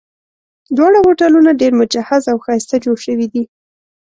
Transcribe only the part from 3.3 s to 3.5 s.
دي.